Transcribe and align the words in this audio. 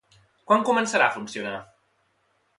Quan 0.51 0.65
començarà 0.69 1.11
a 1.11 1.15
funcionar? 1.19 1.53